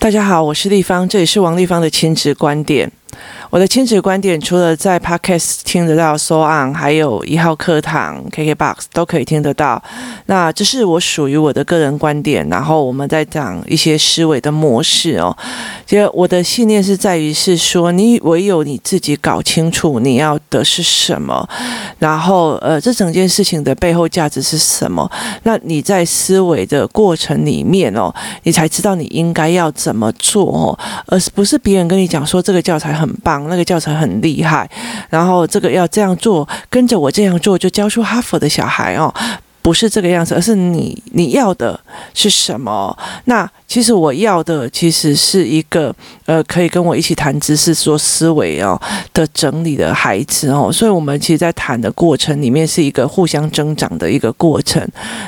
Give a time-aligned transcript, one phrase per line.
[0.00, 2.90] 大家好，我是丽芳，这里是王丽芳的亲子观点。
[3.50, 9.82] 我的亲子观点除了在 Podcast 听得到，So On，还有一号课堂 KKBOX 都可以听得到。
[10.26, 15.36] 那这是我属于我的个人观点，然后我们在讲一些思维的模式哦。
[15.84, 21.48] 其实我的信念是在于是说，你唯有你自己搞清楚你要的是什么，
[21.98, 25.10] 然后呃，这整件事情的背后价值是什么，
[25.42, 33.39] 那你在思维的过程里面哦，你才知道你应该要怎么做哦，而不是别人跟你讲说这个教材很棒。
[33.48, 34.68] 那个教程很厉害，
[35.08, 39.12] 然后这个要这样做，跟着我这样做就教出哈佛的小孩哦，
[39.62, 41.78] 不是这个样子，而是你你要的
[42.14, 42.96] 是什么？
[43.24, 43.50] 那。
[43.70, 45.94] 其实我要的其实是一个
[46.26, 48.80] 呃，可以跟我一起谈知识、说思维哦
[49.14, 54.84] 的整理的孩子哦，所以我们其实，在谈的过程里面是一个互相增长的一个过程。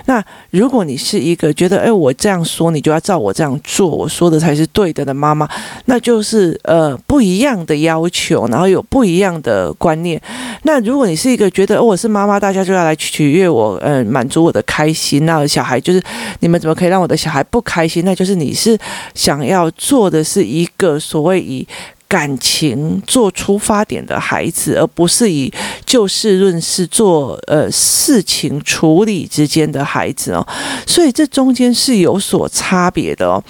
[0.07, 0.21] 那
[0.51, 5.49] 如果你是一个觉得，哎，我这样说，你就要照我这样做，我说的才是对的的妈妈，
[5.87, 10.21] 那就是呃不一样的要求，然后有不一样的观念。
[10.65, 16.03] 那如果你是一个觉得，哦，我是妈妈，大家就要来取悦我，呃，满足我的开心，那小孩就是
[16.41, 18.05] 你们怎么可以让我的小孩不开心？
[18.05, 18.32] 那就是。
[18.35, 18.79] 你是
[19.15, 21.67] 想要做的是一个所谓以
[22.09, 25.51] 感情做出发点的孩子，而不是以
[25.87, 30.47] 就事论事做呃事情处理之间的孩子哦，
[30.87, 33.43] 所以这中间是有所差别的哦。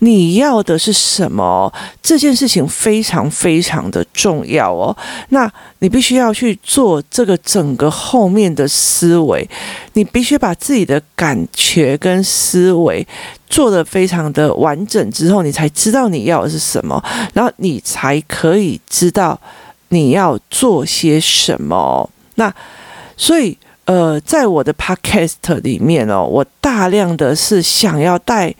[0.00, 1.72] 你要的是什么？
[2.02, 4.96] 这件事情非常非常的重要哦。
[5.28, 5.48] 那
[5.80, 9.48] 你必须要去做这个整个后面的思维，
[9.92, 13.06] 你必须把自己的感觉跟思维。
[13.48, 19.40] 做得非常的完整之后，你才知道你要的是什么，然后你才可以知道
[19.88, 22.08] 你要做些什么。
[22.34, 22.52] 那
[23.16, 23.56] 所以，
[23.86, 28.54] 呃，在我的 podcast 里面哦，我大量的是想要带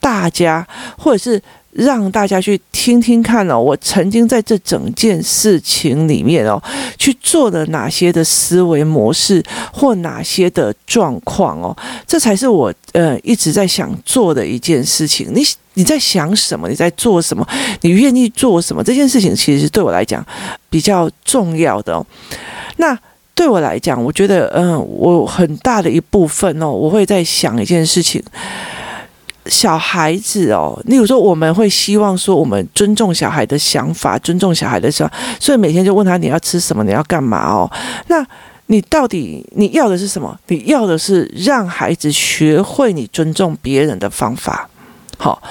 [0.00, 0.66] 大家，
[0.98, 1.40] 或者是。
[1.74, 6.62] 让大家去听听看哦，我曾经在这整件事情里面哦，
[6.96, 9.42] 去做了哪些的思维模式
[9.72, 11.76] 或哪些的状况哦，
[12.06, 15.28] 这才是我呃一直在想做的一件事情。
[15.34, 15.42] 你
[15.74, 16.68] 你在想什么？
[16.68, 17.44] 你在做什么？
[17.80, 18.82] 你愿意做什么？
[18.84, 20.24] 这件事情其实对我来讲
[20.70, 22.06] 比较重要的哦。
[22.76, 22.96] 那
[23.34, 28.22] 对我来讲，我觉得嗯，我很大的一部分哦，我会在想一件事情。
[29.46, 37.70] 小孩子哦，例如说，我们会希望说，我们尊重小孩的想法，尊重小孩的想，所以每天就问他你要吃什么，你要干嘛哦？
[38.08, 38.26] 那
[38.66, 40.38] 你到底你要的是什么？
[40.48, 44.68] 你要的是让孩子学会你尊重别人的方法，
[45.18, 45.42] 好。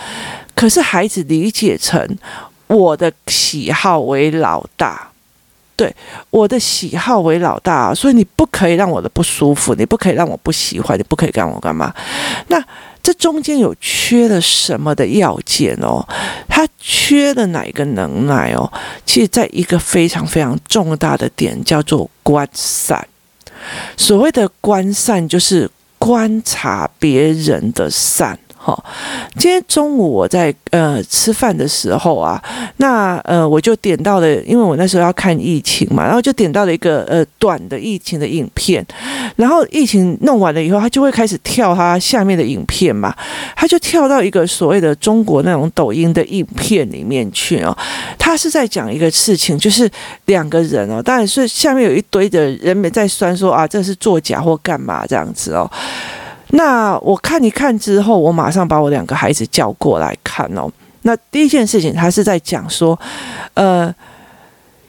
[0.56, 2.18] 可是孩子理解成
[2.68, 5.10] 我的喜好为老大。
[5.76, 5.94] 对，
[6.30, 11.92] 我的喜好为老大，所以你不可以让我的不舒服，你不可以让我不喜欢，你不可以干我干嘛？
[12.48, 12.64] 那
[13.04, 16.08] 这中间有缺了什么的要件哦？
[16.48, 18.72] 他缺了哪一个能耐哦？
[19.06, 23.06] 其实在一个非常非常重大的点叫做观善。
[23.98, 25.70] 所谓的观善，就是
[26.00, 28.40] 观察别人的善。
[28.66, 28.82] 好，
[29.38, 32.42] 今天中午我在呃吃饭的时候啊，
[32.78, 38.82] 那呃我就点到了，因为我那时候要看疫情嘛，然后就点到了一个呃短的疫情的影片，
[39.36, 43.14] 然后疫情弄完了以后，他就会开始跳他下面的影片嘛，
[43.54, 47.78] 他就跳到一个所谓的中国那种抖音的影片里面去哦，
[48.18, 49.92] 他是在讲一个事情，就是
[50.28, 55.70] 两个人哦，当然是下面有一堆的人们在酸说啊，这是作假或干嘛这样子哦。
[56.56, 60.72] 那我看一看之后，我马上把我两个孩子叫过来看哦。
[61.02, 62.98] 那第一件事情，他是在讲说，
[63.56, 63.94] 呃，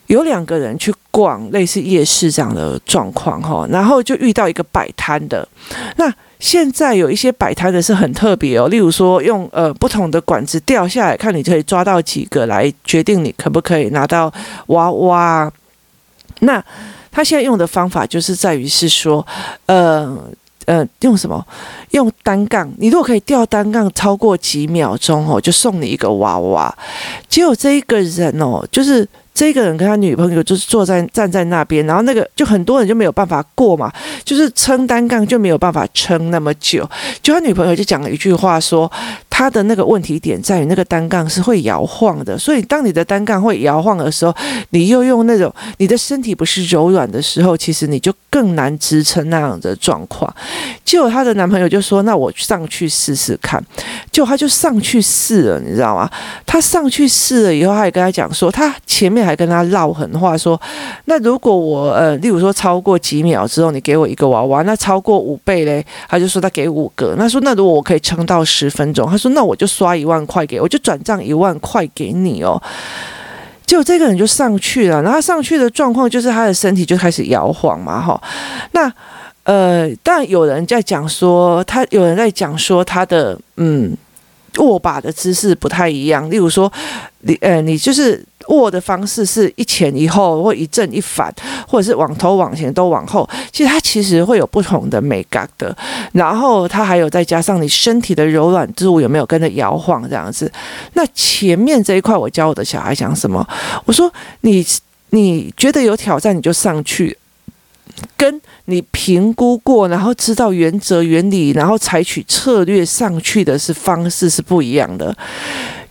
[0.09, 5.49] 有两个人去逛类似夜市这样的状况哈，然后就遇到一个摆摊的。
[5.97, 14.31] 那现在有一些摆摊的是很特别哦，例如说用呃不同的管子掉下来，看你可以抓到几个来决定你可不可以拿到
[14.67, 15.51] 娃娃。
[16.41, 16.63] 那
[17.11, 19.27] 他现在用的方法就是在于是说，
[19.65, 20.15] 呃。
[20.67, 21.45] 呃，用什么？
[21.91, 22.71] 用单杠。
[22.79, 26.77] 你如果可以吊单杠超过几秒钟哦，就送你一个娃娃。
[27.29, 29.07] 结果这一个人哦，就是。
[29.35, 33.93] 这个人跟他女朋友就是坐在站在那边，然后那个就很多人就没有办法过嘛，
[34.25, 36.89] 就是撑单杠就没有办法撑那么久。
[37.21, 38.89] 就他女朋友就讲了一句话说，
[39.37, 44.33] 他的那个问题点在于那个单杠是会摇晃的，所以当你的单杠会摇晃的时候，
[44.71, 50.33] 你又用那种你的身体不是柔软的时候，其实你就更难支撑那样的状况。
[50.85, 53.61] 结果她的男朋友就说：“那我上去试试看。”
[54.13, 56.09] 结果他就上去试了，你知道吗？
[56.47, 59.25] 他上去试了以后，他也跟他讲说，他前面。
[59.25, 60.61] 还跟他唠狠话说，
[61.07, 67.15] 那如果我呃，例如说超过几秒之后，你给我一个娃娃，那超过五倍嘞，他就说他给五个。
[67.17, 72.61] 那说那如果我可以撑到十分钟，他说说那我就刷一万块给，我就转账一万块给你哦。
[73.67, 78.21] 就这个人就上去了，然后他上去的状况就是他的身体就开始摇晃嘛，哈。
[78.73, 78.93] 那
[79.45, 83.97] 呃，但有人在讲说，他有人在讲说他的嗯
[84.59, 86.73] 握把的姿势不太一样，例如说
[87.21, 88.25] 你呃你就是。
[88.49, 91.35] 握的方式是一前一后，或一正一反，
[91.67, 93.27] 或者是往头往前都往后。
[93.51, 95.75] 其实它其实会有不同的美感的。
[96.13, 100.53] 然后它还有再加上你身体的柔软度有没有跟着摇晃这样子。
[100.93, 103.43] 那前面这一块，我教我的小孩讲什么？
[103.87, 104.13] 我说
[104.43, 104.63] 你
[105.09, 107.17] 你觉得有挑战你就上去，
[108.17, 115.17] 跟你评估过，然后知道原则原理，然后采取策略上去的是方式是不一样的。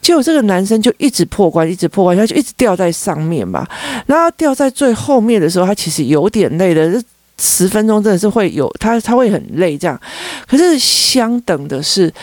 [0.02, 3.66] 结果这个男生就一直破关，一直破关，他就一直掉在上面嘛。
[4.06, 6.92] 然后掉在最后面的时候，他其实有点累的。
[6.92, 7.02] 这
[7.40, 10.00] 十分钟真的是会有他，他会很累这样。
[10.48, 12.14] 可是相等的是，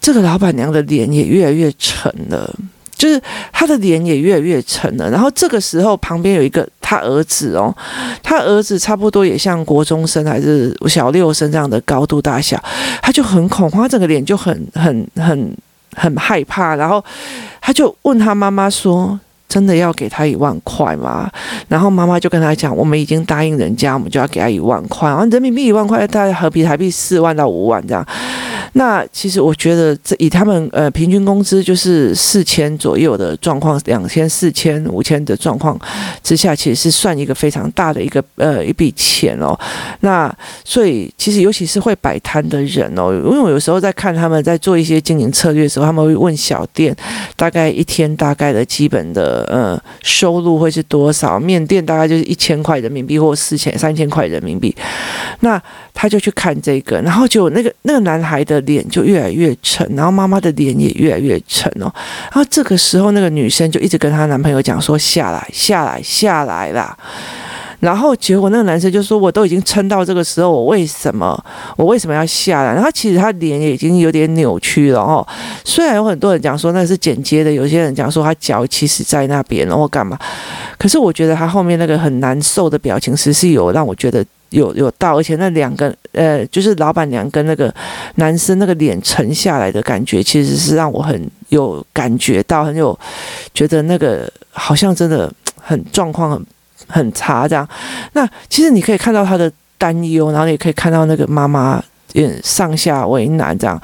[0.00, 2.54] 这个老板娘的脸也越来越沉了，
[2.96, 3.20] 就是
[3.50, 5.10] 他的脸也越来越沉了。
[5.10, 7.74] 然后这个时候旁边有一个他儿子哦，
[8.22, 12.62] 他儿子差不多也像国中生还是小六生这样的高度大小，
[13.02, 15.56] 他就很恐慌，他整个脸就很很很。
[15.98, 17.02] 很害怕，然后
[17.58, 19.18] 他就问他妈妈说
[19.48, 21.30] ：“真的要给他一万块吗？”
[21.68, 28.06] 然后妈妈就跟他讲：“我们已经答应人家，我们就要给他一万块，然后人民币一万块，大概合比台币四万到五万这样。”
[28.72, 35.78] 那其实我觉得，这以他们呃平均工资就是四千左右的状况，两千、四千、五千的状况
[36.22, 39.58] 之下，其实是算一个非常大的一个呃一笔钱哦。
[40.00, 40.34] 那
[40.64, 46.94] 所以其实尤其是会摆摊的人哦，因为我有时候在看他们在做一些经营策略的时候，他们会问小店
[47.36, 51.38] 大概一天大概的基本的呃收入会是多少？
[51.38, 54.74] 面店大概就是一千块人民币或四千、三千块人民币。
[55.40, 55.62] 那
[55.98, 61.90] 他就去看这个，然后就那个那个男孩的脸就越来越沉，然后妈妈的脸也越来越沉哦。
[62.24, 66.94] 然后这个时候，那个女生就一直跟她男朋友讲说：“下来，下来，下来啦。”
[67.80, 71.42] 然后结果那个男生就说：“我都已经撑到这个时候，我为什么
[71.76, 75.26] 我为什么要下来？”然后其实他脸也已经有点扭曲了哦。
[75.64, 80.18] 虽然有很多人讲说那是剪接的，有些人讲说他脚其实在那边，然后干嘛？
[80.78, 84.22] 可是我觉得他后面那个很难受的表情，其实是有让我觉得。
[84.50, 87.72] 有有到，而且那两个呃，就是老板娘跟那个
[88.16, 92.98] 男生那个脸沉下来的感觉，其实是让我很有感觉到，很有
[93.52, 96.46] 觉得那个好像真的很状况很
[96.88, 97.68] 很差这样。
[98.12, 101.82] 那其实你可以看到他的担忧，然后也可以看到那个妈妈。
[102.42, 103.80] 上下为难这样，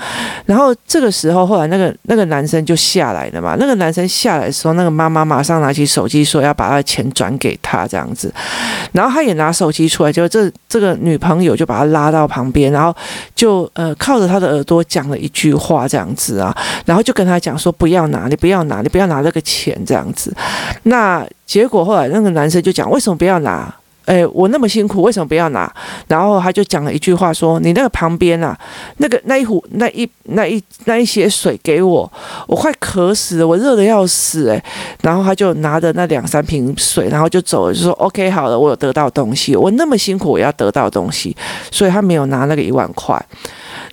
[0.46, 3.56] 然后这个时候，后来那个那个男生就下来了嘛。
[3.58, 8.32] 那个男生下来的时候，那个妈妈马上拿起手机说要把他的钱转给他这样子，
[8.92, 12.94] 然后他也拿手机出来，就这这个女朋友就把他拉到旁边，然后
[13.34, 16.56] 就呃靠着他的耳朵讲了一句话这样子啊，
[16.86, 20.34] 然后就跟他讲说不要拿，你不要拿，你不要拿这个钱这样子。
[20.84, 23.72] 那结果后来那个男生就讲为什么不要拿？
[24.04, 25.72] 哎，我那么辛苦，为什么不要拿？
[26.08, 28.58] 然后他就讲了一句话说：“你那个旁边啊，
[28.96, 32.12] 那个那一壶、那一、那一、那一些水给我，
[32.46, 34.64] 我快渴死了，我热得要死。”哎，
[35.02, 41.36] 然后他就拿着那两三瓶水，然后就走了，就说：“OK，好了，我有得到东西，我那么辛苦，我要得到东西，
[41.70, 43.24] 所以他没有拿那个一万块。”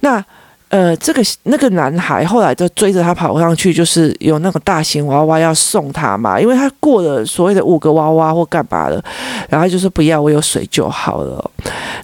[0.02, 0.24] 那。
[0.70, 9.04] 呃，这个那个男孩后来就追着他跑上去，就是有那个大型娃娃要送他嘛，因为他过了所谓的五个娃娃或干嘛的，
[9.50, 11.52] 然后就说不要，我有水就好了。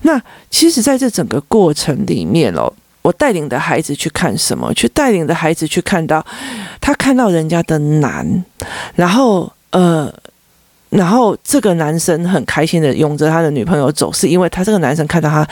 [0.01, 0.19] 那
[0.49, 4.73] 其实，在这整个过程里面哦，我带领的孩子去看什么？
[4.73, 6.25] 去带领的孩子去看到
[6.81, 8.43] 他看到人家的难，
[8.95, 10.11] 然后呃，
[10.89, 15.47] 然后这个男生很开心的拥着他的女朋友走，是因为他这个男生看到他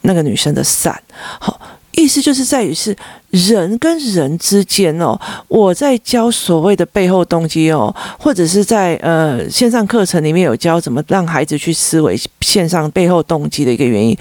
[0.00, 1.00] 那个女生的善，
[1.38, 1.60] 好。
[1.98, 2.96] 意思就是在于是
[3.30, 14.16] 人跟人之间哦，我在教所谓的背后动机哦，或者是在呃线上课程里面有教怎么让孩子去思维线上背后动机的一个原因，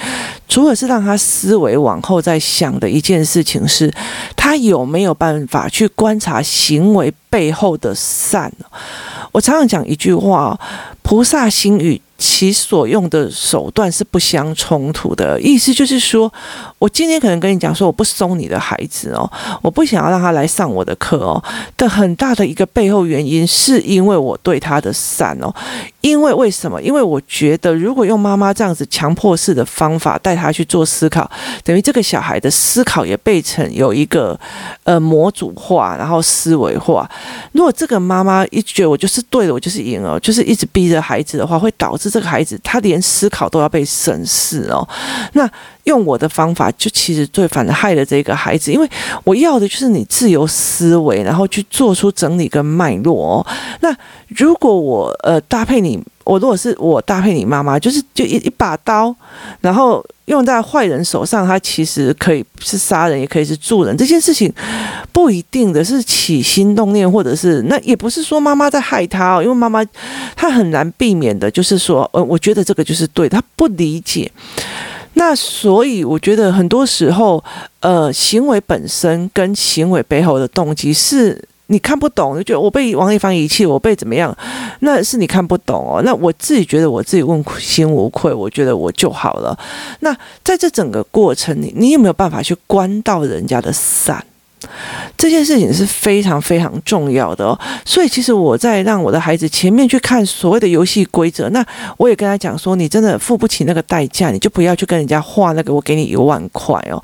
[0.47, 3.93] 除了是让他思维往后再想的一件事情是，
[4.35, 8.51] 他有没有办法去观察行为背后的善。
[9.31, 10.59] 我常常讲一句话，
[11.07, 12.01] 菩萨心与。
[12.19, 16.33] 其所用的手段是不相冲突的，意思就是说，
[16.79, 21.43] 我今天可能跟你讲说，我不收你的孩子哦，我不想要让他来上我的课哦，
[21.77, 25.53] 的很大的一个背后原因，是因为我对他的善哦。
[26.01, 26.81] 因为为什么？
[26.81, 31.29] 因为我觉得，如果用妈妈这样子强迫式的方法带他去做思考，
[31.63, 34.39] 等于这个小孩的思考也被成有一个
[34.85, 37.07] 呃模组化，然后思维化。
[37.51, 44.87] 如果这个妈妈一觉得我就是对的，我就是赢了，就是一直逼着孩子的话，会导致这个孩子他连思考都要被审视哦。
[45.33, 45.49] 那
[45.87, 48.87] 用我的方法，就其实最反害了这个孩子，因为
[49.23, 53.47] 我要的就是你自由思维，然后去做出整理跟脉络哦。
[53.79, 53.95] 那
[54.27, 59.15] 如果我呃搭配你，我如果是我搭配你妈妈，就是就一一把刀，
[59.61, 63.95] 然后用在坏人手上，他其实可以是杀人，也可以是助人。
[63.95, 64.53] 这件事情
[65.13, 69.81] 不一定的是起心动念，或者是那也不是说妈妈在害他哦，因为妈妈
[70.35, 74.29] 她很难避免的，就是说呃，我觉得这个就是对，他不理解。
[75.17, 77.43] 那所以我觉得很多时候，
[77.79, 84.35] 呃，行为本身跟行为背后的动机是你看不懂，就觉得我被王一芳遗弃，我被怎么样，
[84.81, 86.01] 那是你看不懂哦。
[86.05, 89.57] 那我自己觉得我自己问心无愧，我觉得我就好了。
[90.01, 94.23] 那在这整个过程里，你有没有办法去关到人家的伞？
[95.15, 101.63] 这件事情是非常非常重要的哦，所以其实我在让我的孩子前面去看所谓的游戏规则，那
[101.97, 107.01] 我也跟他讲说，你真的付不起那个代价，你就不要去跟人家画那个，我给你一万块哦。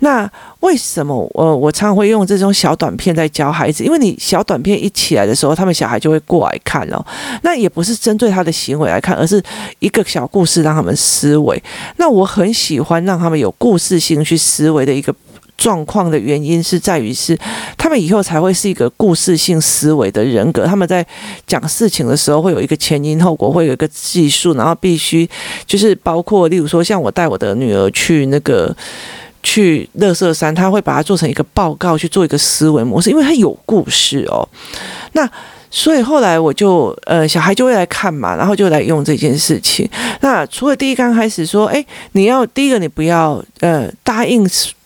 [0.00, 0.28] 那
[0.60, 3.84] 为什么我我常常会用这种小短片在教孩子？
[3.84, 7.04] 因为你小短片一起来的时候，他们小孩就会过来看哦。
[7.42, 9.42] 那也不是针对他的行为来看，而是
[9.80, 11.62] 一个小故事让他们思维。
[11.98, 15.14] 那我很喜欢让他们有故事性去思维的一个。
[15.56, 17.38] 状况的原因是在于是，
[17.78, 20.66] 他们以后才会是一个故事性思维的人格。
[20.66, 21.04] 他们在
[21.46, 25.28] 讲事情的时候，会有一个前因后果，会有一个技术，然后必须
[25.64, 28.74] 就是包括，例如说，像我带我的女儿去那个
[29.42, 34.46] 去乐色山，他会把它做成一个报告，去做一个思维模式，因为他有故事哦。
[35.12, 35.28] 那
[35.70, 39.88] 所以后来我就呃，小孩就会来看嘛，然后就来用这件事情。
[40.20, 44.44] 那除了第一刚开始说，哎，你要第一个，你不要呃答应。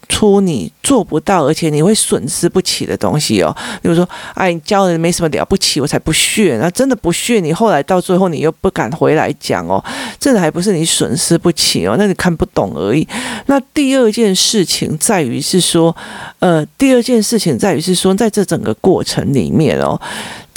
[0.09, 3.55] 出你做不到，而且你会损失不起的东西哦。
[3.83, 6.59] 比如说，哎，你教人没什么了不起，我才不屑。
[6.61, 9.83] 那真的不屑，你后来到最后你又不敢回来讲哦，
[10.19, 13.07] 这还不是你损失不起哦，那你看不懂而已。
[13.47, 15.95] 那第二件事情在于是说，
[16.39, 20.01] 呃，第二件事情在于是说，在这整个过程里面哦。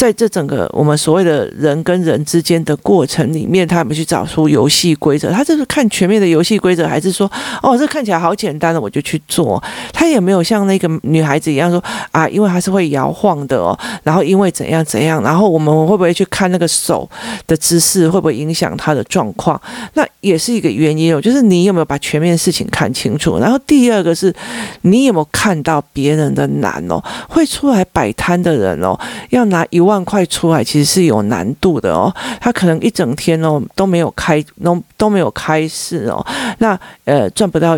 [0.01, 5.29] 在这整个我们所谓的人跟人之间的过程里面，他们去找出游戏规则。
[5.29, 7.31] 他这是看全面的游戏规则，还是说，
[7.62, 9.62] 哦，这看起来好简单的，我就去做？
[9.93, 11.79] 他也没有像那个女孩子一样说
[12.10, 17.08] 啊，因为他是会摇晃的哦，然后因为怎样怎样，然后我们会不会去看那个手
[17.46, 19.62] 的姿势，会不会影响他的状况？
[19.93, 23.38] 那也是一个原因哦，就是你有没有把全面的事情看清楚？
[23.38, 24.34] 然后第二个是，
[24.81, 27.00] 你有没有看到别人的难哦？
[27.29, 29.90] 会出来摆摊的人哦，要拿一万。
[29.91, 36.25] 万块出来其实是有难度的哦，他可能一整天哦都没有开，都都没有开市哦，
[36.60, 37.77] 那呃赚不到。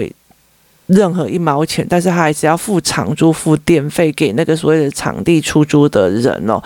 [0.88, 6.62] 任何一毛钱，但是他还是要付场租、付电费给那个所谓的场地出租的人哦。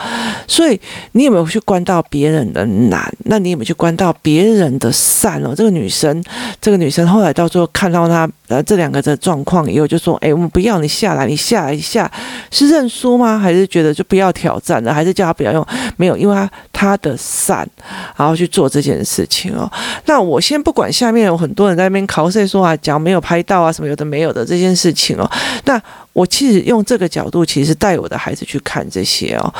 [0.47, 0.79] 所以
[1.11, 3.13] 你有没有去关到别人的难？
[3.25, 5.53] 那你有没有去关到别人的善哦？
[5.55, 6.23] 这个女生，
[6.59, 12.11] 这个女生后来到最后看到她呃这两个的状况以后，就说：“哎，我们不要你下来，你下来一下
[12.49, 13.37] 是认输吗？
[13.37, 14.91] 还是觉得就不要挑战了？
[14.91, 15.63] 还是叫他不要用？
[15.95, 17.67] 没有，因为他他的善，
[18.15, 19.71] 然后去做这件事情哦。
[20.05, 24.06] 那我先不管下面有很多人在那边考试说啊，讲没有拍到啊什么有的。
[24.07, 25.29] 没有的这件事情哦，
[25.65, 25.81] 那
[26.13, 29.53] 我其实用这个角度，其实带我的孩子去看这些哦。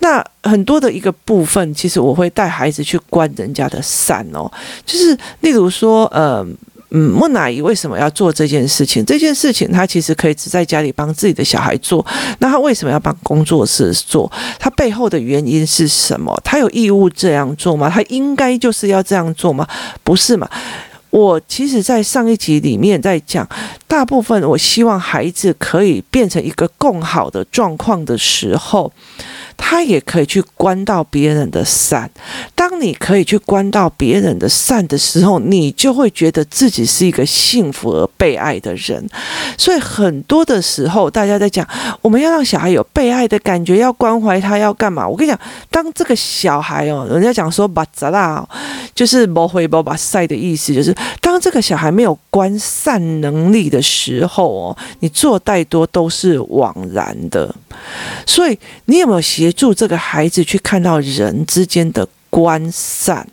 [0.00, 4.50] 那很多的一个部分，其实我会带孩子去观人家的善哦，
[4.84, 6.44] 就是例如说，呃，
[6.90, 9.02] 嗯，木乃伊为什么要做这件事情？
[9.06, 12.04] 这件事情他其实可以只在家里帮自己的小孩做，
[12.40, 14.30] 那他为什么要帮工作室做？
[14.58, 16.38] 他背后的原因是什么？
[16.44, 17.88] 他有义务这样做吗？
[17.88, 19.66] 他应该就是要这样做吗？
[20.04, 20.46] 不是嘛？
[21.12, 23.46] 我其实，在上一集里面在讲，
[23.86, 28.90] 大部分我希望孩子可以变成一个更好的状况的时候。
[29.56, 32.10] 他也可以去关到别人的善。
[32.54, 39.06] 当你可以去关到别人的善的时候，你就会觉得自己是一个幸福而被爱的人。
[39.56, 41.66] 所以很多的时候，大家在讲，
[42.00, 45.06] 我们要让小孩有被爱的感觉，要关怀他，要干嘛？
[45.06, 45.38] 我跟你讲，
[45.70, 48.46] 当这个小孩哦，人家讲说把杂啦，
[48.94, 57.54] 就是不回不把晒的意思，就是当这个小孩没有关善能力的时候哦，你做太多都是枉然的。
[58.26, 63.26] 所以你有没有协助这个孩子去看到人之间的关善？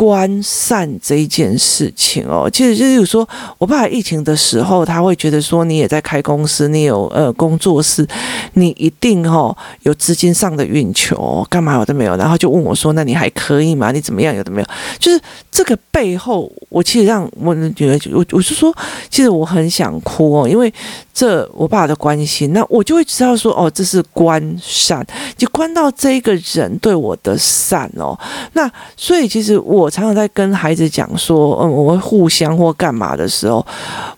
[0.00, 3.28] 关善这一件事情哦，其实就是说，
[3.58, 8.08] 我爸疫情的时候，他会觉得说，你也在开公司，你有呃工作室，
[8.54, 13.92] 你一定哦有资金上的运球，干嘛有的没有，然后就问我说，那你还可以吗？
[13.92, 14.34] 你怎么样？
[14.34, 14.66] 有的没有？
[14.98, 18.74] 就是这个背后，我其实让我女儿，我我是说，
[19.10, 20.72] 其实我很想哭哦，因为
[21.12, 28.18] 这我爸的关心，那我就会知道说，哦，这是关善，就关到这一个人对我的善哦，
[28.54, 28.66] 那
[28.96, 29.89] 所以其实我。
[29.90, 33.66] 常常在跟孩子讲说，嗯，我们互相或干嘛的时候，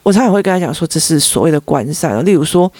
[0.02, 2.24] 我常常会跟他讲说，这是所谓的关善。
[2.24, 2.70] 例如说，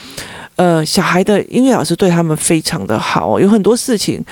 [0.57, 4.23] 呃，小孩的音乐老师对他们非常的好，有很多事情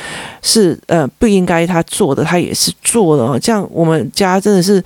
[0.43, 3.41] 是呃不应该他做的，他也是做的。
[3.41, 4.83] 这样我们家真的是。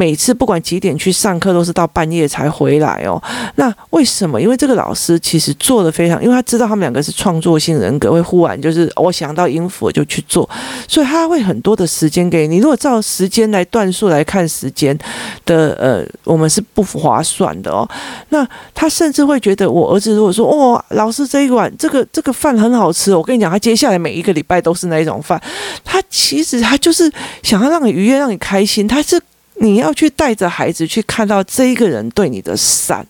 [0.00, 3.22] 每次不管几点去上课，都是到半夜才回来哦。
[3.56, 4.40] 那为什么？
[4.40, 10.48] 因为这个老师其实做的非常，因为他知道他们两个是创作性人格，会忽然就是我想到音符就去做，
[10.88, 12.56] 所以他会很多的时间给你。
[12.56, 14.98] 如果照时间来段数来看时间
[15.44, 17.86] 的，呃，我们是不划算的哦。
[18.30, 25.38] 那他甚至会觉得，我儿子如果说哦，老师这一碗这个这个饭很好吃，我跟你讲，他接下来每一个礼拜都是那一种饭。
[25.84, 29.20] 他其实他就是想要让你愉悦，让你开心，他是。
[29.62, 33.06] 你要去带着孩子去看到这一个人对你的善，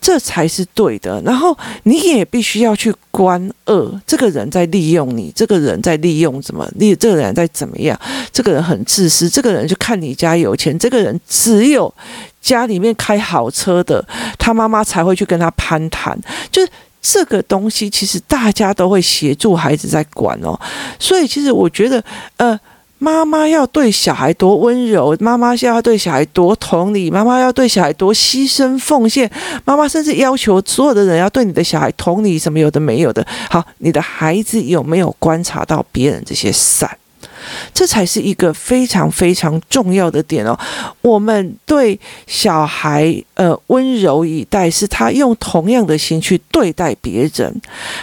[0.00, 1.22] 这才是对的。
[1.24, 7.98] 然后你也必须要去观恶，这个人在利用你，这个人在利用怎么利，这个人在怎么样？
[8.32, 11.92] 这个人很自私，这个人就看你家有钱，这个人只有
[12.40, 14.04] 家里面开好车的，
[14.36, 16.18] 他妈妈才会去跟他攀谈。
[16.50, 16.68] 就是
[17.00, 20.58] 这个东西，其实大家都会协助孩子在管哦。
[20.98, 22.02] 所以其实我觉得，
[22.38, 22.58] 呃。
[23.02, 29.28] 妈妈要对小孩多温柔，妈妈要对小孩多同理，妈妈要对小孩多牺牲奉献，
[29.64, 33.26] 妈妈甚至要求所有的人要对你的小孩同理，什么有的没有的。
[33.50, 36.88] 好，你的孩子有没有观察到别人这些善？
[37.72, 40.58] 这才是一个非常非常重要的点哦。
[41.00, 47.60] 我们对小孩呃温柔以待，是他用同样的心去对待别人。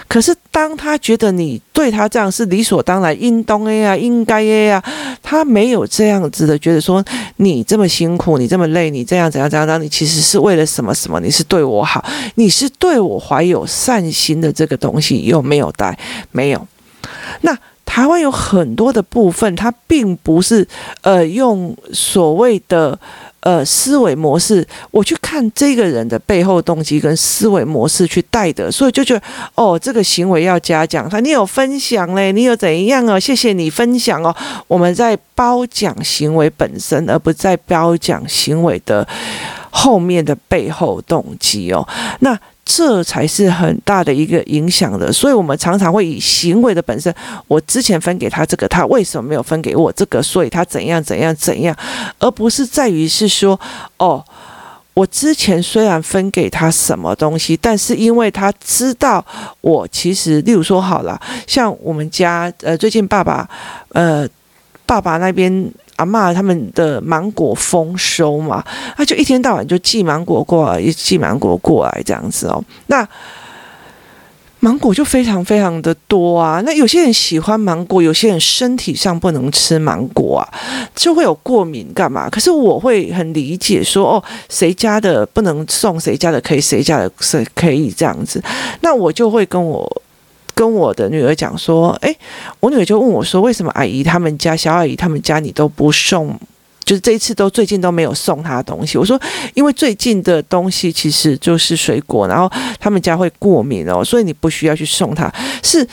[0.08, 4.84] 可是当他觉得你对他这样是理所当然、应当的呀、应该的呀，
[5.22, 7.04] 他没有这样子的觉得说
[7.38, 11.20] 你这么辛苦、你这么累、你这样怎样怎样，当你其实是为了什么什么？
[11.20, 12.04] 你是对我好，
[12.36, 15.98] 你是对我怀有善心的这个东西有没有带？
[16.32, 16.68] 没有。
[17.42, 17.58] 那。
[18.00, 20.66] 台湾有很多的部分，它并不是
[21.02, 22.98] 呃用所谓的
[23.42, 29.22] 呃思维模式，我去看这个人的背后动机跟思维模式去带的，所以就觉得
[29.56, 33.20] 哦，这个行为要嘉奖他，你有分享嘞，你有怎样哦？
[33.20, 34.34] 谢谢你分享哦，
[34.70, 39.06] 我们在褒奖行为本身，而不在褒奖行为的
[39.70, 41.86] 后面的背后动机哦，
[42.22, 42.40] 那。
[42.72, 47.12] 这才是很大的一个影响的，所以我们常常会以行为的本身，
[47.48, 50.22] 我之前分给他这个，他为什么没有分给我这个？
[50.22, 51.76] 所以他怎样怎样怎样，
[52.20, 53.60] 而不是在于是说，
[53.98, 54.24] 哦，
[54.94, 59.26] 我之前虽然分给他什么东西，但是因为他知道
[59.62, 63.50] 我其实，例如说好了，像我们家呃，最近爸爸
[63.94, 64.30] 呃，
[64.86, 65.72] 爸爸那边。
[66.00, 68.64] 阿嬷他们的芒果丰收嘛，
[68.96, 72.64] 他就一天到晚就寄芒果过来，寄芒果过来这样子哦。
[72.88, 73.06] 那
[74.62, 76.62] 芒果就非常非常的多啊。
[76.66, 80.48] 那有些人喜欢芒果，有些人身体上不能吃芒果啊，
[80.96, 82.30] 就会有过敏干嘛？
[82.30, 88.42] 可是我会很理解说，哦，谁家的不能送，谁家的可以，谁家的是可以这样子。
[88.80, 90.02] 那我就会跟我。
[90.60, 92.14] 跟我的女儿讲说，诶，
[92.60, 96.38] 我女儿就问我说，为什么阿姨他们家、小阿姨他们家你都不送？
[96.84, 98.98] 就是这一次都最近都没有送她东西。
[98.98, 99.18] 我说，
[99.54, 105.34] 因为最近的东西其实就是水果，然后他们家会过敏哦，所以你不需要去送她。
[105.64, 105.88] 是，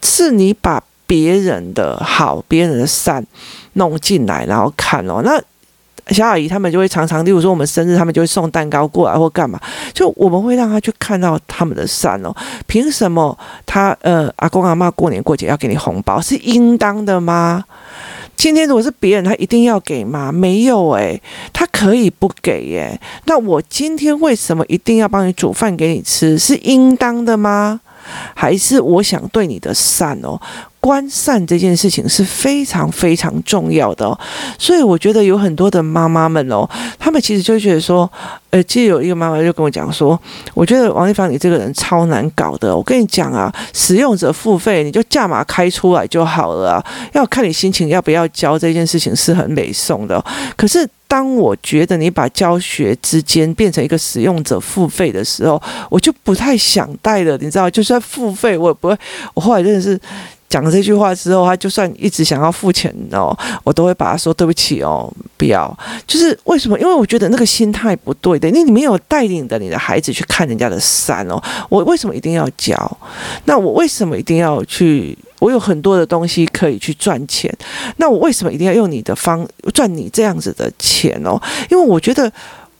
[0.00, 3.22] 是你把别人的好、别人的善
[3.74, 5.38] 弄进来，然后看哦，那。
[6.08, 9.60] 小阿姨他们就会常常，例如说我们生日，他们就会送蛋糕过来或干嘛，
[9.92, 12.34] 就我们会让他去看到他们的善哦。
[12.66, 17.64] 凭什么他呃阿公阿妈过年过节要给你红包是应当的吗？
[18.36, 20.30] 今天如果是别人，他一定要给吗？
[20.30, 21.20] 没有诶，
[21.52, 23.00] 他可以不给耶。
[23.24, 26.38] 那我今天为什么一定要帮你煮饭给你吃？
[26.38, 27.80] 是应当的吗？
[28.34, 30.38] 还是我想对你的善哦？
[30.86, 34.16] 关善这件事情是非常非常重要的，
[34.56, 36.64] 所以我觉得有很多的妈妈们哦，
[36.96, 38.08] 他们其实就觉得说，
[38.50, 40.16] 呃，其实有一个妈妈就跟我讲说，
[40.54, 50.24] 我觉得王丽芳你这个人超难搞的，我跟你讲啊，使用者付费你就价码开出来就好了啊，要看你心情要不要交这件事情是很美送的，
[50.56, 50.88] 可是。
[51.08, 58.98] 当我觉得你把教学之间变成一个使用者付费的时候，我就不太想带了，你知道，就算付费，我也不会。
[59.32, 59.98] 我后来真的是
[60.48, 65.76] 讲这句话之后，他就算一直想要付钱哦，我都会把他说对不起哦，不要。
[66.06, 66.78] 就是为什么？
[66.78, 68.48] 因为我觉得那个心态不对的。
[68.50, 72.98] 你你没有带领的你的孩子去看人家的山哦，我为什么一定要教？
[73.44, 75.18] 那我为什么一定要去？
[75.40, 77.52] 我有很多的东西可以去赚钱，
[77.96, 81.40] 那我为什么一定要用你的方赚你这样子的钱哦？
[81.70, 82.32] 因为我觉得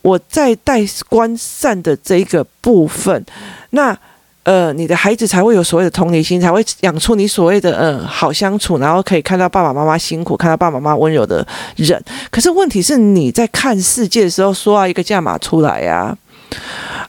[0.02, 3.24] 我在带观善的这一个部分，
[3.70, 3.98] 那。
[4.46, 12.00] 呃，你的孩子才会有所谓的同理心，才会养出你所谓的、呃、好相处，然后可以看到爸爸妈妈辛苦，看到爸爸妈妈温柔的人。
[12.30, 16.16] 可是问题是你在看世界的时候，说啊一个价码出来呀、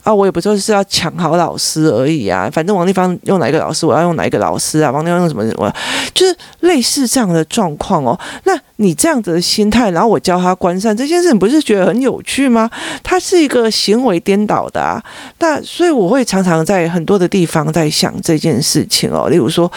[0.08, 5.70] 啊，我也不就是要抢好老师而已啊，反正王丽芳用哪一个老师，我要用哪一个老师啊，王丽芳用什么，我
[6.14, 8.18] 就是类似这样的状况哦。
[8.46, 12.70] 那你这样子的心态，然后我教他观善这件事，你不是觉得很有趣吗？
[13.04, 15.04] 他是一个行为颠倒的啊。
[15.40, 19.28] 那所以我会常常在很多的地方在想这件事情哦。
[19.28, 19.70] 例如说，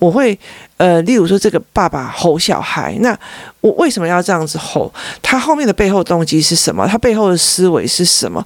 [0.00, 0.36] 我会
[0.78, 3.16] 呃，例如说这个爸爸吼小孩，那
[3.60, 4.92] 我为什么要这样子吼？
[5.22, 6.88] 他后面的背后动机是什么？
[6.88, 8.44] 他背后的思维是什么？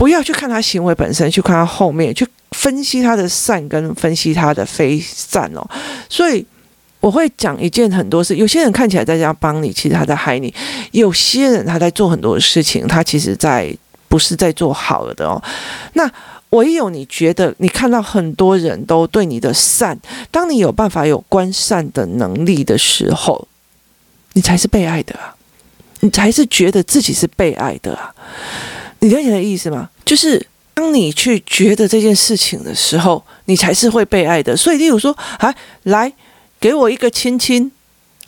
[0.00, 5.60] 不要去看他行为本身，去看他后面，去分析他的善跟分析他的非善哦。
[6.08, 6.42] 所以
[7.00, 10.50] 我会讲一件很多事，有些人看起来在这样帮你，其实他在害你；
[10.92, 13.76] 有些人他在做很多事情，他其实在
[14.08, 15.42] 不是在做好了的哦。
[15.92, 16.10] 那
[16.48, 19.98] 唯有你觉得你看到很多人都对你的善，
[20.30, 23.46] 当你有办法有观善的能力的时候，
[24.32, 25.36] 你才是被爱的啊，
[26.00, 28.14] 你才是觉得自己是被爱的啊。
[29.00, 29.90] 你了解的意思吗？
[30.04, 34.56] 就是当你去觉得这件事情的时候，你才是会被爱的。
[34.56, 36.12] 所以，例如说，啊，来
[36.58, 37.70] 给我一个亲亲，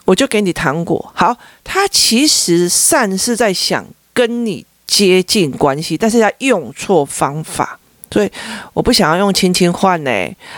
[0.04, 1.12] 我就给你糖果。
[1.14, 7.78] 好，他其实善是在想跟你接近关系，但是他用错方法。
[8.12, 8.30] 所以
[8.74, 10.10] 我不想要用亲亲换呢，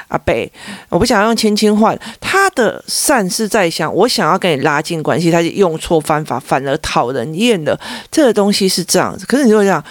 [0.09, 0.51] 阿北，
[0.89, 1.97] 我不想要用亲亲换。
[2.21, 7.79] 他的善是在想，我想要跟你拉近关系，他就用错方法，反而讨人厌的。
[8.11, 9.83] 这个东西是这样子，可是你就会这样，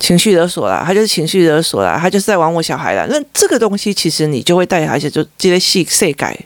[0.00, 3.06] 情绪勒索啦，他就是情绪勒索啦，他就是在玩我小孩啦。
[3.08, 6.36] 那这个东西其实你就会带孩子就直接细细改，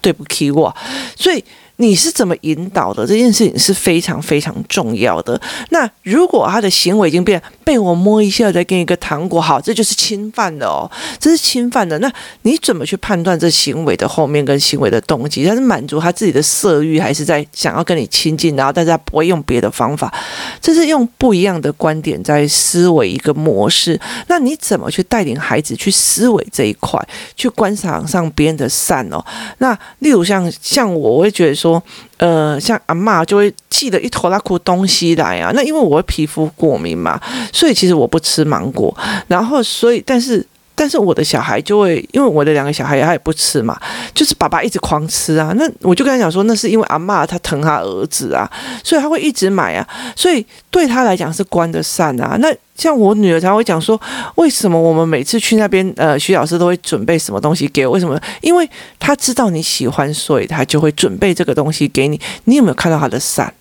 [0.00, 0.74] 对不起我，
[1.16, 1.44] 所以。
[1.76, 3.04] 你是怎么引导的？
[3.04, 5.40] 这件事情是非常非常重要的。
[5.70, 11.98] 那如果他的行为已经变，被我摸一下再给你一个糖果，好，这就是侵犯的哦，这是侵犯的。
[12.00, 15.44] 那你怎么去判断这行为的后面跟行为的动机？
[15.44, 18.54] 他是满足他自己的色欲，还是在想要跟你亲近？
[18.56, 20.12] 然后，但是他不会用别的方法，
[20.60, 23.98] 这是用不一样的观点在思维一个模式。
[24.26, 27.00] 那你怎么去带领孩子去思维这一块，
[27.34, 29.24] 去观赏上别人的善哦？
[29.58, 31.52] 那例如像像我，我会觉得。
[31.62, 31.80] 说，
[32.16, 35.52] 呃，像阿嬷就会寄了一坨拉库东西来啊。
[35.54, 37.20] 那因为我会皮肤过敏嘛，
[37.52, 38.96] 所以其实我不吃芒果。
[39.28, 40.44] 然后，所以但是。
[40.74, 43.78] 但是我的小孩就会，因为我的两个小孩他也不吃嘛，
[44.14, 45.52] 就是爸爸一直狂吃啊。
[45.54, 48.50] 那我就跟他讲说，那是因为阿嬷她疼他儿子啊，
[48.82, 49.86] 所以他会一直买啊。
[50.16, 52.38] 所以对他来讲是关的善啊。
[52.40, 54.00] 那像我女儿才会讲说，
[54.36, 57.92] 为什么我们每次去那边，呃，徐老师都会准备什么东西给我？
[57.92, 58.18] 为什么？
[58.40, 62.18] 因为他知道你喜欢，所以他就会准备这个东西给你。
[62.44, 63.52] 你有没有看到他的善？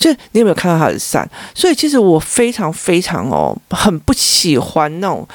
[0.00, 1.28] 就你有没有看到他的伞？
[1.54, 5.28] 所以其实我非常非常哦，很不喜欢那种。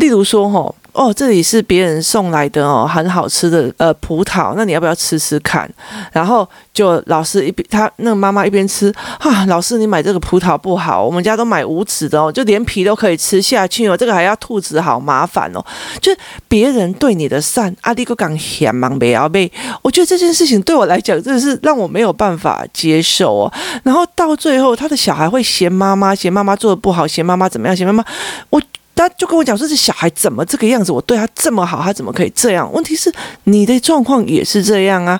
[0.00, 5.70] 例如说，吼，哦，这里是别人送来的哦，很好吃的呃葡萄，那你要不要吃吃看？
[6.10, 15.62] 然后就老师一边他那个妈妈一边吃啊，老师你买这个葡萄不好，我们家都买无籽的哦，就连皮都可以吃下去哦，这个还要吐籽，好麻烦哦。
[16.00, 16.10] 就
[16.48, 23.52] 别人对你的善，阿弟哥讲嫌忙不要被，我觉得这件事情对我来讲真的是让我没有办法接受哦。
[23.84, 28.02] 然后到最后，他的小孩会嫌妈妈，嫌妈妈做的不好，嫌妈妈怎么样，嫌妈妈
[28.48, 28.60] 我。
[29.00, 30.92] 他就跟我讲说：“这小孩怎么这个样子？
[30.92, 32.70] 我对他这么好，他怎么可以这样？
[32.72, 33.12] 问题是
[33.44, 35.18] 你的状况也是这样啊。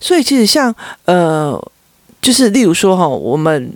[0.00, 1.60] 所以其实像呃，
[2.22, 3.70] 就是例如说哈，我们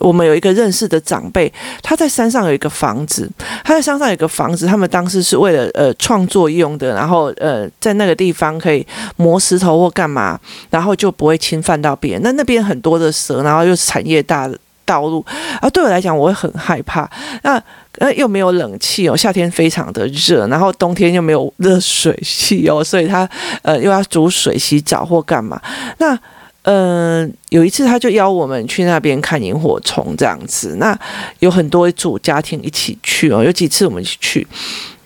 [0.00, 3.30] 我们有一个认识的长辈，他在山上有一个房子，
[3.62, 10.38] 他在山上有一个房子，他们当时是为了呃创作用的，然后呃在那个地方可以磨石头或干嘛，
[10.70, 12.22] 然后就不会侵犯到别人。
[12.22, 14.50] 那那边很多的蛇，然后又是产业大
[14.86, 15.24] 道路，
[15.60, 17.10] 而对我来讲，我会很害怕。
[17.42, 17.62] 那
[17.98, 23.28] 呃又没有冷气哦，夏天非常的热，然后冬天又没有热水器哦，所以他
[23.62, 25.60] 呃又要煮水洗澡或干嘛。
[25.98, 26.18] 那
[26.62, 30.98] 呃有一次他就邀我们去那边看萤火虫这样子，那
[31.40, 34.46] 有很多组家庭一起去哦，有几次我们一起去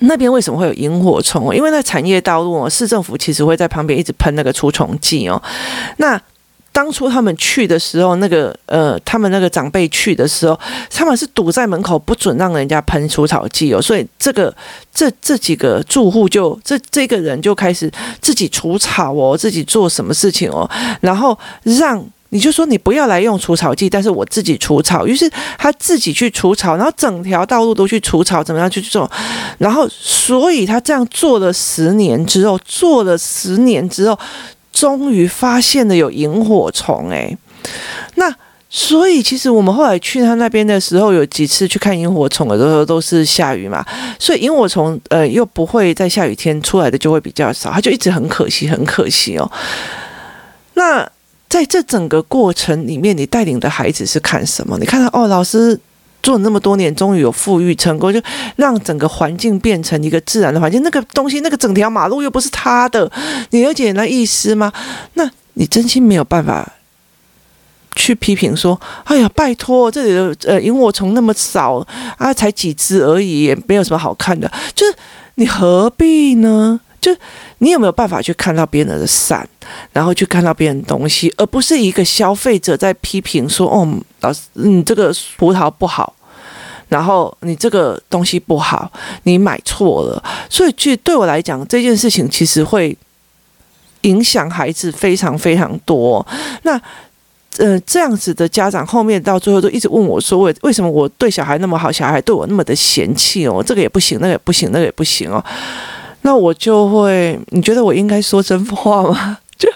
[0.00, 1.54] 那边，为什么会有萤火虫？
[1.54, 5.42] 因为那产业道路哦，市政府其实会在旁边一直喷那个除虫剂哦，
[5.98, 6.20] 那。
[6.72, 13.82] 当初他们去的时候，那个呃，他们那个长辈去的时候，他们是堵在门口，不准让人家喷除草剂哦。
[13.82, 14.54] 所以这个
[14.94, 20.68] 这这几个住户就这这个人就开始自己除草哦，自己做什么事情哦，
[21.00, 25.04] 然后让你就说你不要来用除草剂，但是我自己除草。
[25.06, 25.28] 于是
[25.58, 29.10] 他自己去除草，然后整条道路都去除草，怎么样去做？
[29.58, 34.16] 然后所以他这样做了十年之后，做了十年之后。
[34.80, 37.36] 终于发现了有萤火虫哎，
[38.14, 38.34] 那
[38.70, 43.84] 所以其实我们后来去他那边的时候，有几次去看萤火虫的时候都是下雨嘛，
[44.18, 49.52] 所以萤火虫呃又不会在下雨天出来的就会比较少，他就一直很可惜，很可惜哦。
[50.72, 51.06] 那
[51.46, 54.78] 在这整个过程里面，你带领的孩子是看什么？
[54.78, 55.78] 你看到哦，老师。
[56.22, 58.20] 做了那么多年，终于有富裕成功，就
[58.56, 60.82] 让整个环境变成一个自然的环境。
[60.82, 63.10] 那个东西，那个整条马路又不是他的，
[63.50, 64.72] 你了解那意思吗？
[65.14, 66.72] 那你真心没有办法
[67.96, 71.84] 去批评说：“哎呀，拜托，这里的呃萤火虫那么少
[72.18, 74.94] 啊，才几只而已，也没有什么好看的。”就是
[75.34, 76.80] 你何必呢？
[77.00, 77.10] 就
[77.58, 79.48] 你有没有办法去看到别人的善，
[79.92, 83.88] 然后去看到别人东西，而不是一个消费者在批评说：“哦，
[84.20, 86.14] 老师，你这个葡萄不好，
[86.88, 92.96] 然后你这个东西不好，你买错了。”所以，其实对我来讲，这件事情其实会
[94.02, 96.26] 影响孩子非常非常多。
[96.62, 96.80] 那
[97.58, 103.62] 呃，这样子的家长后面到最后都一直问我说：“为为什么我对小孩那么好，小孩对我那么的嫌弃哦？
[103.62, 105.42] 这个也不行，那个也不行，那个也不行哦。”
[106.22, 109.38] 那我就会，你觉得我应该说真话吗？
[109.58, 109.68] 就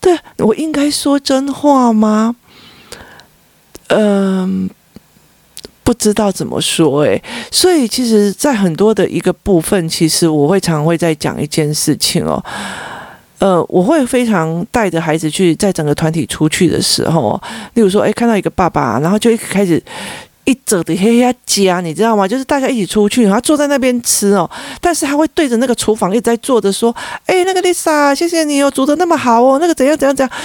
[0.00, 2.36] 对，我应该说真话吗？
[3.88, 4.68] 嗯，
[5.82, 7.22] 不知道怎么说诶。
[7.50, 12.44] 所以其实，在很多的一个部分，其实我会常会在讲一件事情哦。
[13.38, 17.40] 呃，我会非常带着孩子去，在整个团体出去的时候，
[17.74, 19.82] 例如说，诶，看到一个爸爸，然后就一开始。
[20.48, 22.26] 一整的黑黑家，你知道吗？
[22.26, 24.50] 就是大家一起出去，然后坐在那边吃哦。
[24.80, 26.94] 但是他会对着那个厨房一直在做着说
[27.26, 29.58] ：“哎，那个 Lisa，谢谢你哦，煮的那么好哦。
[29.60, 30.36] 那个怎样怎样怎样。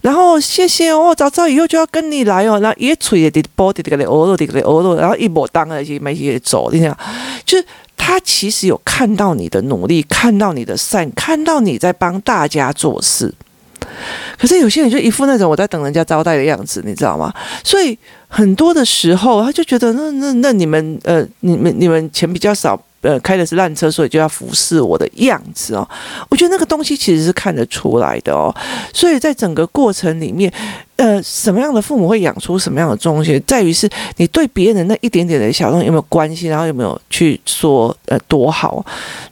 [0.00, 2.58] 然后谢谢哦，早知道以后就要跟你来哦。
[2.58, 6.98] 然后一吹的波滴滴个欧罗的这个欧罗，然后一抹当而且没些走，你想，
[7.46, 7.64] 就是
[7.96, 13.32] 他其实有看到你的努力，看到你的善，看到你在帮大家做事。
[14.36, 17.32] 可是有些人就一副那种我在等人家招待的样子，你知道吗？
[17.62, 17.96] 所以。
[18.34, 25.86] 很多的时候，他就觉得那那那你们呃，你们你们钱比较少，呃，开的是烂车，所以就要服侍我的样子哦。
[26.30, 28.54] 我觉得那个东西其实是看得出来的哦。
[28.94, 30.50] 所以在整个过程里面，
[30.96, 38.82] 呃，什么样的父母会养出什么样的东西，在于是你对别人那一点点的小东西有没有关心，然后有没有去说呃多好。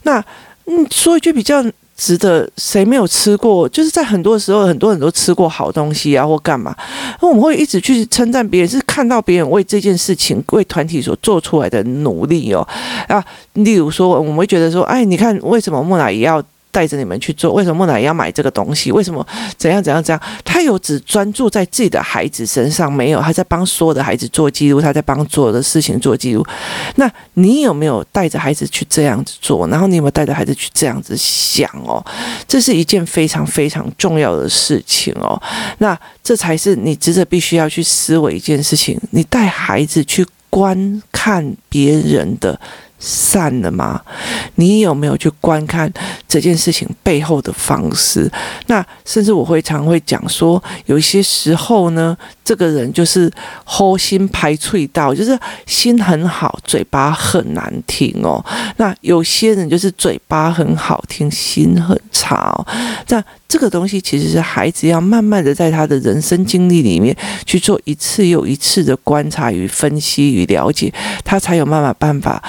[0.03, 0.23] 那
[0.65, 1.65] 嗯，说一句比较。
[2.01, 3.69] 值得谁没有吃过？
[3.69, 6.75] 就是在很多时候，很多人都吃过好东西啊，或干嘛。
[7.21, 12.67] 那我们会一直去称赞别人，是看到别人为这件事情、为团体所做出来的努力哦。
[13.07, 16.43] 啊，例如说，我们会觉得说，哎，你看，为什么木乃伊要？
[16.71, 18.91] 带着你们去做，为什么木乃伊要买这个东西？
[18.91, 19.25] 为什么
[19.57, 20.21] 怎样怎样怎样？
[20.43, 26.45] 他有只专注在自己的孩子身上，没有他在帮所有的孩子做记录，他在帮做的事情做记录。
[26.95, 29.67] 那你有没有带着孩子去这样子做？
[29.67, 32.03] 然后你有没有带着孩子去这样子想哦？
[32.47, 35.41] 这是一件非常非常重要的事情哦。
[35.79, 38.99] 那这才是你值得必须要去思维一件事情。
[39.11, 42.59] 你带孩子去观看别人的。
[43.01, 43.99] 善了吗？
[44.55, 45.91] 你有没有去观看
[46.27, 48.31] 这件事情背后的方式？
[48.67, 53.29] 那甚至我会常会讲说，有一些时候呢，这个人就是
[53.63, 58.43] 好心排脆道，就是心很好，嘴巴很难听哦。
[58.77, 62.67] 那有些人就是嘴巴很好听，心很差哦。
[63.07, 70.93] 那这个东西其实是孩子要慢慢的在他的人生经历里面去做一次又一次的观察与分析与了解，
[71.25, 72.41] 他才有办法办法。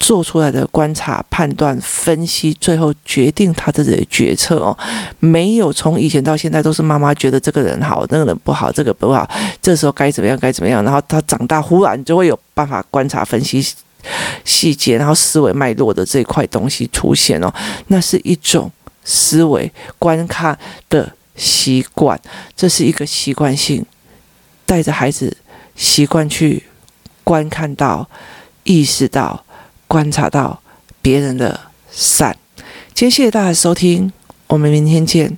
[0.00, 4.76] 做出来的观察、判断、分析，最后决定他自己的决策哦，
[5.18, 9.28] 没有从以前到现在都是妈妈觉得这个人好，那个人不好，这个不好，
[9.60, 13.62] 这时候该怎么样该怎么样，然后他长大忽然就会有办法观察、分析
[14.44, 17.52] 细节，然后思维脉络的这块东西出现哦，
[17.88, 18.72] 那是一种
[19.04, 20.58] 思维观看
[20.88, 22.18] 的习惯，
[22.56, 23.84] 这是一个习惯性，
[24.64, 25.36] 带着孩子
[25.76, 26.64] 习惯去
[27.22, 28.08] 观看到、
[28.64, 29.44] 意识到。
[29.90, 30.62] 观察到
[31.02, 31.58] 别人的
[31.90, 32.36] 善，
[32.94, 34.12] 今天谢谢大家收听，
[34.46, 35.36] 我们明天见。